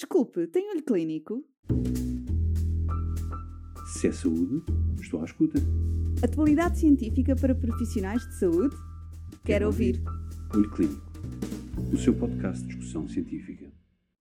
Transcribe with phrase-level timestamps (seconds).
[0.00, 1.44] Desculpe, tem olho clínico?
[3.92, 4.64] Se é saúde,
[4.98, 5.58] estou à escuta.
[6.24, 8.74] Atualidade científica para profissionais de saúde?
[9.44, 10.02] Quero ouvir.
[10.54, 11.12] Olho Clínico,
[11.92, 13.70] o seu podcast de discussão científica.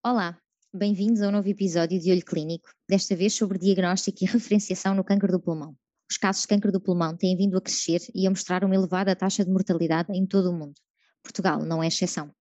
[0.05, 0.37] Olá,
[0.73, 5.05] bem-vindos a um novo episódio de Olho Clínico, desta vez sobre diagnóstico e referenciação no
[5.05, 5.77] câncer do pulmão.
[6.11, 9.15] Os casos de câncer do pulmão têm vindo a crescer e a mostrar uma elevada
[9.15, 10.75] taxa de mortalidade em todo o mundo.
[11.23, 12.33] Portugal não é exceção.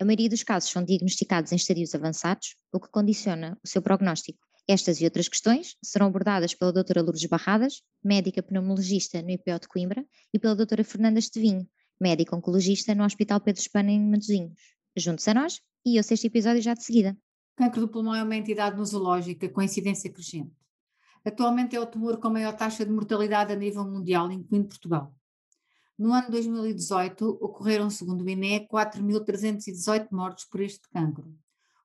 [0.00, 4.38] A maioria dos casos são diagnosticados em estadios avançados, o que condiciona o seu prognóstico.
[4.68, 9.66] Estas e outras questões serão abordadas pela doutora Lourdes Barradas, médica pneumologista no IPO de
[9.66, 11.66] Coimbra, e pela doutora Fernanda Estevinho,
[12.00, 14.60] médica oncologista no Hospital Pedro Espana em Matosinhos.
[14.96, 17.16] Juntos a nós e eu este episódio já de seguida.
[17.56, 20.52] O cancro do pulmão é uma entidade nosológica com incidência crescente.
[21.24, 25.12] Atualmente é o tumor com maior taxa de mortalidade a nível mundial, incluindo Portugal.
[25.98, 31.36] No ano 2018, ocorreram, segundo o INE, 4.318 mortes por este cancro,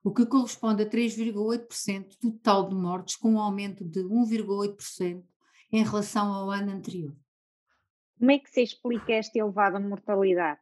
[0.04, 5.24] o que corresponde a 3,8% do total de mortes, com um aumento de 1,8%
[5.72, 7.16] em relação ao ano anterior.
[8.16, 10.60] Como é que se explica esta elevada mortalidade?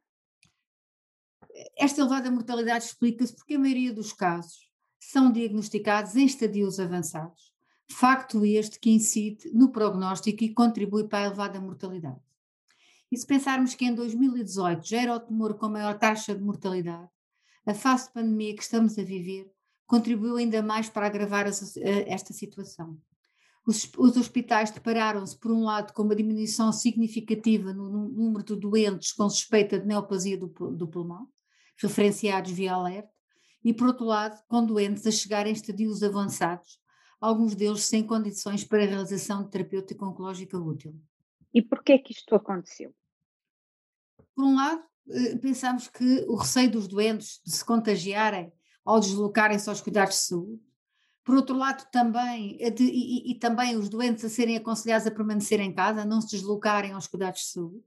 [1.76, 7.52] Esta elevada mortalidade explica-se porque a maioria dos casos são diagnosticados em estadios avançados,
[7.90, 12.31] facto este que incide no prognóstico e contribui para a elevada mortalidade.
[13.12, 17.10] E se pensarmos que em 2018 já era o tumor com maior taxa de mortalidade,
[17.66, 19.52] a fase de pandemia que estamos a viver
[19.86, 22.98] contribuiu ainda mais para agravar esta situação.
[23.66, 29.12] Os, os hospitais depararam-se, por um lado, com uma diminuição significativa no, número de doentes
[29.12, 30.48] com suspeita de neoplasia do,
[30.88, 31.28] pulmão,
[31.76, 33.12] referenciados via alerta,
[33.62, 36.80] e, por outro lado, com doentes a chegar em estadios avançados,
[37.20, 40.98] alguns deles sem condições para a realização de terapêutica oncológica útil.
[41.52, 42.94] E por que é que isto aconteceu?
[44.34, 48.52] Por um lado, eh, pensamos que o receio dos doentes de se contagiarem
[48.84, 50.60] ao deslocarem-se aos cuidados de saúde.
[51.24, 55.10] Por outro lado, também, eh, de, e, e, também os doentes a serem aconselhados a
[55.10, 57.84] permanecer em casa, a não se deslocarem aos cuidados de saúde.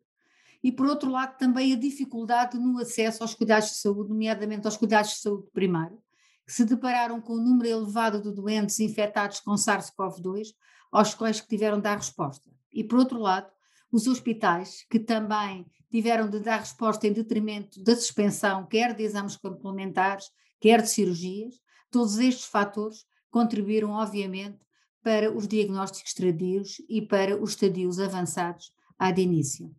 [0.64, 4.78] E por outro lado, também a dificuldade no acesso aos cuidados de saúde, nomeadamente aos
[4.78, 6.02] cuidados de saúde primário,
[6.46, 10.56] que se depararam com um número elevado de doentes infectados com SARS-CoV-2,
[10.92, 12.50] aos quais que tiveram de dar resposta.
[12.72, 13.52] E por outro lado,
[13.96, 19.38] os hospitais, que também tiveram de dar resposta em detrimento da suspensão, quer de exames
[19.38, 20.30] complementares,
[20.60, 24.60] quer de cirurgias, todos estes fatores contribuíram, obviamente,
[25.02, 29.74] para os diagnósticos tardios e para os estadios avançados à de início.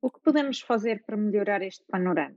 [0.00, 2.36] O que podemos fazer para melhorar este panorama?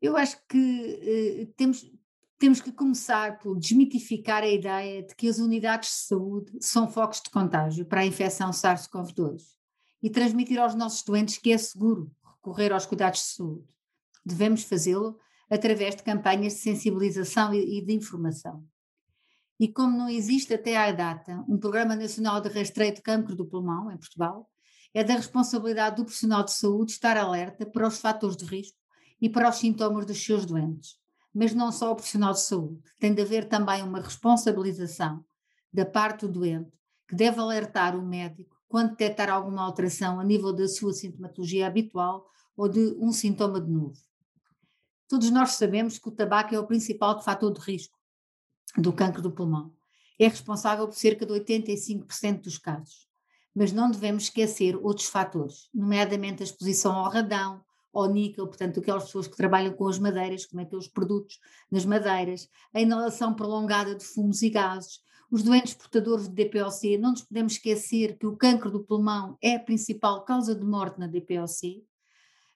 [0.00, 0.58] Eu acho que
[1.02, 1.90] eh, temos,
[2.38, 7.20] temos que começar por desmitificar a ideia de que as unidades de saúde são focos
[7.20, 9.42] de contágio para a infecção SARS-CoV-2
[10.00, 13.66] e transmitir aos nossos doentes que é seguro recorrer aos cuidados de saúde.
[14.24, 15.18] Devemos fazê-lo
[15.50, 18.64] através de campanhas de sensibilização e de informação.
[19.58, 23.46] E como não existe até à data um Programa Nacional de Rastreio de Cancro do
[23.46, 24.48] Pulmão em Portugal,
[24.94, 28.78] é da responsabilidade do profissional de saúde estar alerta para os fatores de risco
[29.20, 30.96] e para os sintomas dos seus doentes
[31.38, 32.82] mas não só o profissional de saúde.
[32.98, 35.24] Tem de haver também uma responsabilização
[35.72, 36.76] da parte do doente,
[37.06, 42.28] que deve alertar o médico quando detectar alguma alteração a nível da sua sintomatologia habitual
[42.56, 43.96] ou de um sintoma de novo.
[45.06, 47.96] Todos nós sabemos que o tabaco é o principal fator de risco
[48.76, 49.72] do cancro do pulmão.
[50.18, 53.06] É responsável por cerca de 85% dos casos.
[53.54, 57.64] Mas não devemos esquecer outros fatores, nomeadamente a exposição ao radão,
[58.00, 61.38] ao níquel, portanto, aquelas pessoas que trabalham com as madeiras, como aqueles produtos
[61.70, 65.00] nas madeiras, a inalação prolongada de fumos e gases,
[65.30, 69.56] os doentes portadores de DPOC, não nos podemos esquecer que o cancro do pulmão é
[69.56, 71.84] a principal causa de morte na DPOC.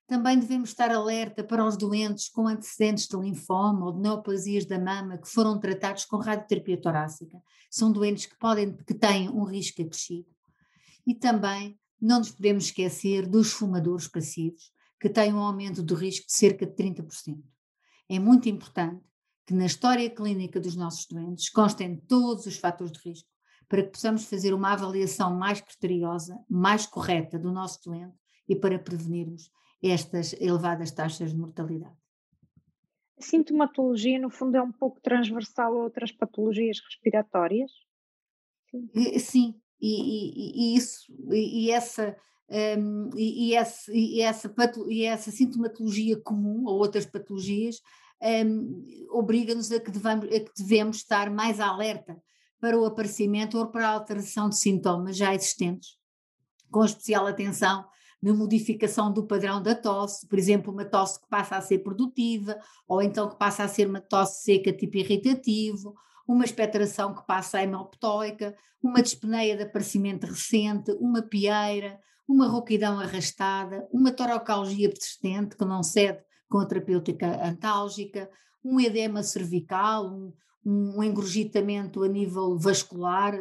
[0.06, 4.78] Também devemos estar alerta para os doentes com antecedentes de linfoma ou de neoplasias da
[4.78, 7.38] mama que foram tratados com radioterapia torácica.
[7.70, 10.28] São doentes que podem que têm um risco acrescido.
[11.06, 16.28] E também não nos podemos esquecer dos fumadores passivos, que tem um aumento do risco
[16.28, 17.42] de cerca de 30%.
[18.08, 19.04] É muito importante
[19.44, 23.28] que na história clínica dos nossos doentes constem todos os fatores de risco
[23.68, 28.14] para que possamos fazer uma avaliação mais criteriosa, mais correta do nosso doente
[28.48, 29.50] e para prevenirmos
[29.82, 31.96] estas elevadas taxas de mortalidade.
[33.18, 37.72] A sintomatologia, no fundo, é um pouco transversal a outras patologias respiratórias?
[38.70, 42.16] Sim, sim e, e, e, isso, e essa
[42.48, 44.54] um, e, e, essa, e, essa,
[44.88, 47.80] e essa sintomatologia comum ou outras patologias
[48.22, 49.90] um, obriga-nos a, a que
[50.56, 52.16] devemos estar mais alerta
[52.60, 55.96] para o aparecimento ou para a alteração de sintomas já existentes,
[56.70, 57.84] com especial atenção
[58.22, 62.56] na modificação do padrão da tosse, por exemplo, uma tosse que passa a ser produtiva,
[62.86, 65.92] ou então que passa a ser uma tosse seca tipo irritativo,
[66.26, 71.98] uma expectoração que passa a hemoptóica, uma dispneia de aparecimento recente, uma pieira,
[72.28, 78.30] uma rouquidão arrastada, uma torocalgia persistente que não cede com a terapêutica antálgica,
[78.64, 80.32] um edema cervical, um,
[80.64, 83.34] um engurgitamento a nível vascular,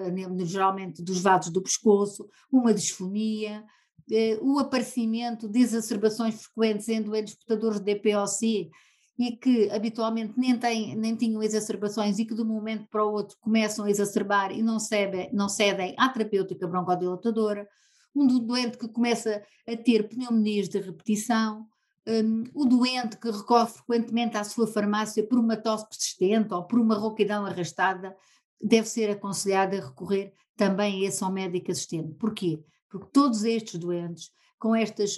[0.45, 3.63] geralmente dos vasos do pescoço, uma disfonia,
[4.11, 8.71] eh, o aparecimento de exacerbações frequentes em doentes portadores de DPOC
[9.19, 13.11] e que habitualmente nem, têm, nem tinham exacerbações e que de um momento para o
[13.11, 17.67] outro começam a exacerbar e não cedem, não cedem à terapêutica broncodilatadora,
[18.15, 21.67] um doente que começa a ter pneumonias de repetição,
[22.07, 26.79] um, o doente que recorre frequentemente à sua farmácia por uma tosse persistente ou por
[26.79, 28.15] uma rouquidão arrastada,
[28.61, 32.13] deve ser aconselhado a recorrer também a esse ao médico assistente.
[32.15, 32.63] Porquê?
[32.89, 35.15] Porque todos estes doentes, com, estas,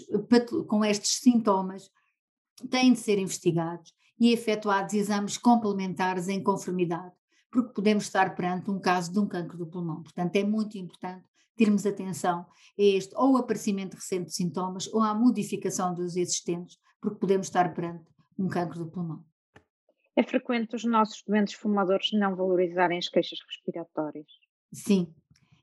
[0.67, 1.89] com estes sintomas,
[2.69, 7.11] têm de ser investigados e efetuados exames complementares em conformidade,
[7.51, 10.01] porque podemos estar perante um caso de um cancro do pulmão.
[10.03, 11.25] Portanto, é muito importante
[11.55, 12.45] termos atenção
[12.77, 17.73] a este ou aparecimento recente de sintomas ou à modificação dos existentes, porque podemos estar
[17.73, 18.05] perante
[18.38, 19.23] um cancro do pulmão.
[20.15, 24.27] É frequente os nossos doentes fumadores não valorizarem as queixas respiratórias?
[24.71, 25.13] Sim,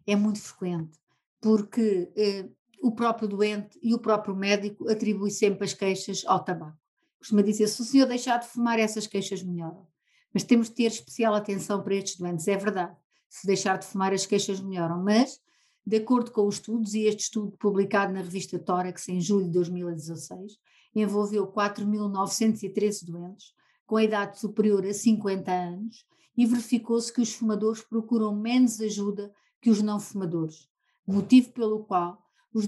[0.06, 0.98] é muito frequente,
[1.40, 2.48] porque eh,
[2.82, 6.78] o próprio doente e o próprio médico atribuem sempre as queixas ao tabaco.
[7.18, 9.86] Costuma dizer, se o senhor deixar de fumar, essas queixas melhoram.
[10.32, 12.96] Mas temos de ter especial atenção para estes doentes, é verdade.
[13.28, 15.40] Se deixar de fumar, as queixas melhoram, mas
[15.86, 19.52] de acordo com os estudos, e este estudo publicado na revista Tórax em julho de
[19.52, 20.58] 2016,
[20.94, 23.54] envolveu 4.913 doentes
[23.86, 26.04] com a idade superior a 50 anos
[26.36, 30.68] e verificou-se que os fumadores procuram menos ajuda que os não fumadores,
[31.06, 32.18] motivo pelo qual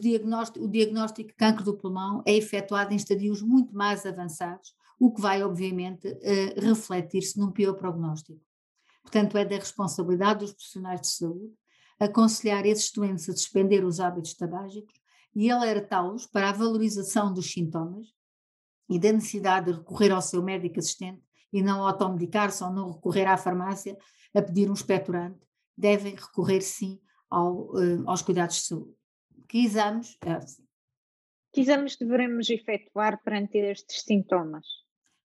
[0.00, 5.12] diagnóstico, o diagnóstico de cancro do pulmão é efetuado em estadios muito mais avançados, o
[5.12, 8.40] que vai, obviamente, uh, refletir-se num pior prognóstico.
[9.02, 11.52] Portanto, é da responsabilidade dos profissionais de saúde
[11.98, 14.94] aconselhar esses doentes a suspender os hábitos tabágicos
[15.34, 18.08] e alertá-los para a valorização dos sintomas
[18.88, 21.22] e da necessidade de recorrer ao seu médico assistente
[21.52, 23.96] e não automedicar-se ou não recorrer à farmácia
[24.34, 25.38] a pedir um expectorante,
[25.76, 27.00] devem recorrer sim
[27.30, 28.94] ao, uh, aos cuidados de saúde.
[29.48, 30.16] Que exames?
[30.22, 30.64] Assim.
[31.52, 34.66] Que exames devemos efetuar perante estes sintomas?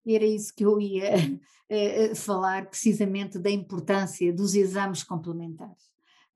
[0.06, 5.88] Era isso que eu ia uh, falar, precisamente da importância dos exames complementares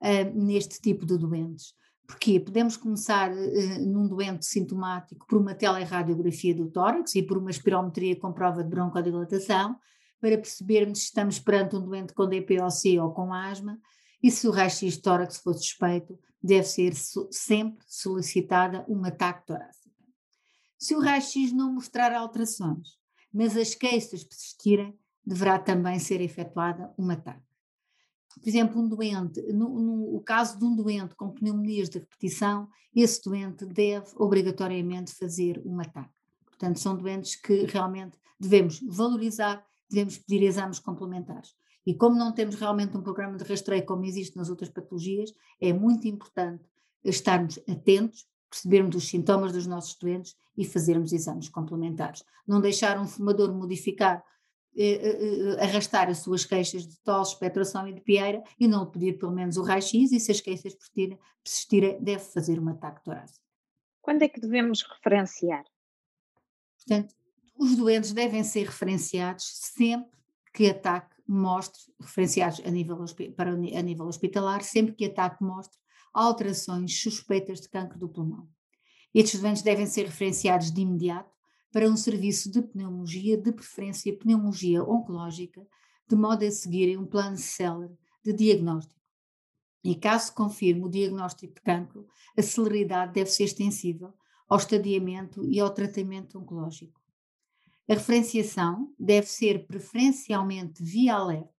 [0.02, 1.74] uh, neste tipo de doentes.
[2.06, 2.40] Porquê?
[2.40, 8.16] Podemos começar uh, num doente sintomático por uma teleradiografia do tórax e por uma espirometria
[8.16, 9.76] com prova de broncodilatação,
[10.20, 13.78] para percebermos se estamos perante um doente com DPOC ou com asma,
[14.22, 19.90] e se o raio-x de tórax for suspeito, deve ser sempre solicitada uma TAC torácica.
[20.78, 22.96] Se o raio-x não mostrar alterações,
[23.32, 27.40] mas as queixas persistirem, deverá também ser efetuada uma TAC
[28.40, 29.68] por exemplo, um doente, no,
[30.12, 35.84] no, caso de um doente com pneumonias de repetição, esse doente deve obrigatoriamente fazer uma
[35.84, 36.10] TAC.
[36.44, 41.54] Portanto, são doentes que realmente devemos valorizar, devemos pedir exames complementares.
[41.84, 45.72] E como não temos realmente um programa de rastreio como existe nas outras patologias, é
[45.72, 46.64] muito importante
[47.04, 52.22] estarmos atentos, percebermos os sintomas dos nossos doentes e fazermos exames complementares.
[52.46, 54.22] Não deixar um fumador modificar
[55.60, 59.56] arrastar as suas queixas de tosse, expectoração e de pieira e não pedir pelo menos
[59.56, 63.44] o raio-x e se as queixas persistirem, persistirem deve fazer um ataque torácico.
[64.00, 65.64] Quando é que devemos referenciar?
[66.76, 67.14] Portanto,
[67.56, 70.10] os doentes devem ser referenciados sempre
[70.52, 72.98] que ataque mostre, referenciados a nível,
[73.36, 75.78] para, a nível hospitalar, sempre que ataque mostre
[76.12, 78.48] alterações suspeitas de cancro do pulmão.
[79.14, 81.30] Estes doentes devem ser referenciados de imediato
[81.72, 85.66] para um serviço de pneumologia, de preferência pneumologia oncológica,
[86.06, 89.00] de modo a seguirem um plano célere de diagnóstico.
[89.82, 94.12] E caso confirme o diagnóstico de cancro, a celeridade deve ser extensível
[94.48, 97.00] ao estadiamento e ao tratamento oncológico.
[97.88, 101.50] A referenciação deve ser preferencialmente via alerta,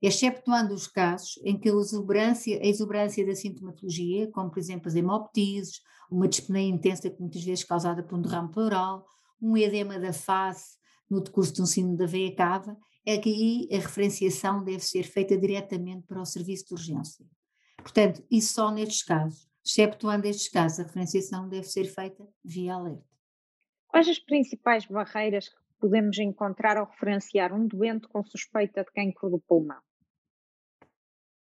[0.00, 4.94] exceptuando os casos em que a exuberância, a exuberância da sintomatologia, como por exemplo as
[4.94, 5.80] hemoptises,
[6.10, 9.06] uma dispneia intensa que muitas vezes causada por um derrame pleural,
[9.40, 10.78] um edema da face
[11.08, 15.02] no decurso de um sino da veia cava, é que aí a referenciação deve ser
[15.02, 17.26] feita diretamente para o serviço de urgência.
[17.78, 23.04] Portanto, e só nestes casos, exceptuando estes casos, a referenciação deve ser feita via alerta.
[23.88, 29.30] Quais as principais barreiras que podemos encontrar ao referenciar um doente com suspeita de cancro
[29.30, 29.80] do pulmão?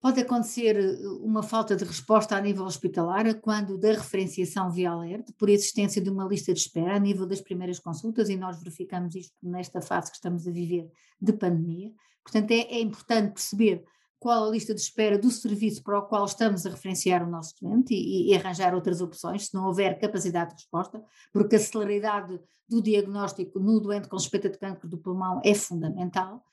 [0.01, 5.31] Pode acontecer eh, uma falta de resposta a nível hospitalar quando da referenciação via alerta,
[5.37, 9.13] por existência de uma lista de espera a nível das primeiras consultas, e nós verificamos
[9.15, 10.89] isto nesta fase que estamos a viver
[11.21, 11.93] de pandemia.
[12.23, 13.85] Portanto, é, é importante perceber
[14.19, 17.55] qual a lista de espera do serviço para o qual estamos a referenciar o nosso
[17.61, 22.39] doente e, e, arranjar outras opções, se não houver capacidade de resposta, porque a celeridade
[22.67, 26.43] do diagnóstico no doente com suspeita de cancro do pulmão é fundamental.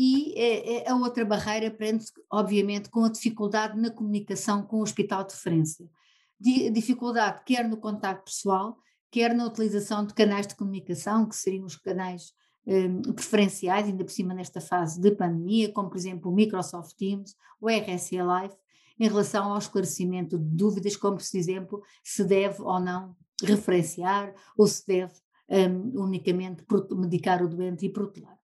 [0.00, 4.82] E é, é, a outra barreira prende-se, obviamente, com a dificuldade na comunicação com o
[4.82, 5.90] hospital de referência.
[6.38, 8.78] dificuldade quer no contacto pessoal,
[9.10, 12.32] quer na utilização de canais de comunicação, que seriam os canais
[12.64, 17.34] um, preferenciais, ainda por cima nesta fase de pandemia, como por exemplo o Microsoft Teams,
[17.60, 18.54] o RSA Live,
[19.00, 24.68] em relação ao esclarecimento de dúvidas, como por exemplo se deve ou não referenciar ou
[24.68, 25.14] se deve
[25.48, 26.64] um, unicamente
[26.94, 28.37] medicar o doente e protelar.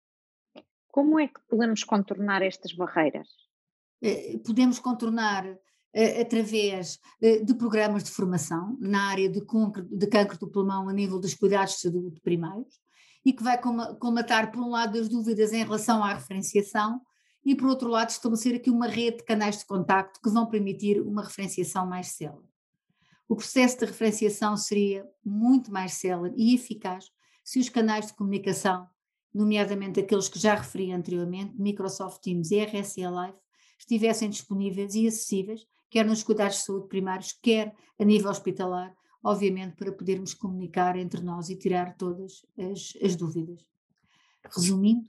[0.94, 3.26] Como é que podemos contornar estas barreiras?
[4.00, 5.44] Eh, podemos contornar
[5.92, 10.92] eh, através eh, de programas de formação na área de, de câncer do pulmão a
[10.92, 12.80] nível dos cuidados de saúde primários
[13.26, 13.60] e que vai
[13.98, 17.00] colmatar, por um lado, as dúvidas em relação à referenciação
[17.44, 21.00] e, por outro lado, estabelecer aqui uma rede de canais de contacto que vão permitir
[21.00, 22.46] uma referenciação mais célere.
[23.28, 27.10] O processo de referenciação seria muito mais célere e eficaz
[27.42, 28.86] se os canais de comunicação
[29.34, 33.38] nomeadamente aqueles que já referi anteriormente, Microsoft Teams e RSA Live,
[33.78, 39.74] estivessem disponíveis e acessíveis, quer nos cuidados de saúde primários, quer a nível hospitalar, obviamente
[39.76, 43.66] para podermos comunicar entre nós e tirar todas as, as dúvidas.
[44.54, 45.08] Resumindo,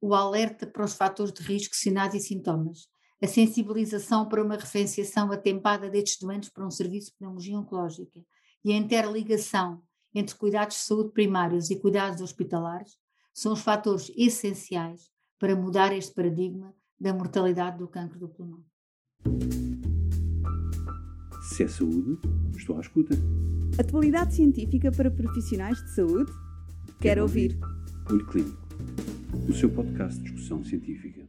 [0.00, 2.88] o alerta para os fatores de risco, sinais e sintomas,
[3.22, 8.24] a sensibilização para uma referenciação atempada destes doentes para um serviço de pneumologia oncológica
[8.64, 9.82] e a interligação
[10.14, 12.96] entre cuidados de saúde primários e cuidados hospitalares
[13.34, 15.10] são os fatores essenciais
[15.40, 18.64] para mudar este paradigma da mortalidade do cancro do pulmão.
[21.42, 22.18] Se é saúde,
[22.56, 23.14] estou à escuta.
[23.78, 26.32] Atualidade científica para profissionais de saúde?
[26.32, 27.58] Quero, Quero ouvir.
[27.60, 28.12] ouvir.
[28.12, 28.68] Olho Clínico,
[29.48, 31.23] o seu podcast de discussão científica.